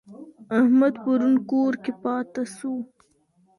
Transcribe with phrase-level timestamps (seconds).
[0.57, 2.73] احمد پرون په کور کي پاته سو.